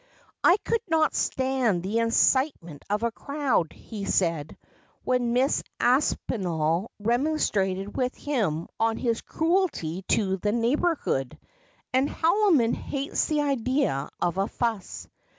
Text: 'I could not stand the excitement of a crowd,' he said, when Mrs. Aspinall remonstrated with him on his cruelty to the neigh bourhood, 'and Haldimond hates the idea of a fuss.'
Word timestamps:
'I 0.43 0.57
could 0.57 0.81
not 0.89 1.13
stand 1.13 1.83
the 1.83 1.99
excitement 1.99 2.83
of 2.89 3.03
a 3.03 3.11
crowd,' 3.11 3.71
he 3.71 4.03
said, 4.05 4.57
when 5.03 5.31
Mrs. 5.35 5.61
Aspinall 5.79 6.89
remonstrated 6.97 7.95
with 7.95 8.15
him 8.15 8.67
on 8.79 8.97
his 8.97 9.21
cruelty 9.21 10.01
to 10.07 10.37
the 10.37 10.51
neigh 10.53 10.75
bourhood, 10.75 11.37
'and 11.93 12.09
Haldimond 12.09 12.77
hates 12.77 13.27
the 13.27 13.41
idea 13.41 14.09
of 14.19 14.39
a 14.39 14.47
fuss.' 14.47 15.07